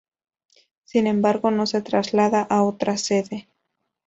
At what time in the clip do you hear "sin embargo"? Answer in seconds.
0.83-1.51